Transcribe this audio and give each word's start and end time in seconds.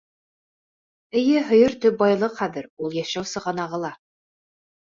Эйе, 1.19 1.43
һыйыр 1.51 1.77
төп 1.83 1.99
байлыҡ 2.01 2.35
хәҙер, 2.41 2.71
ул 2.87 2.99
йәшәү 3.03 3.25
сығанағы 3.35 3.83
ла. 3.85 3.93